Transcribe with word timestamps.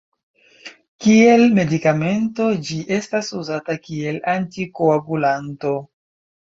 Kiel 1.05 1.43
medikamento 1.59 2.49
ĝi 2.71 2.79
estas 2.99 3.31
uzata 3.43 3.79
kiel 3.87 4.21
antikoagulanto. 4.37 5.81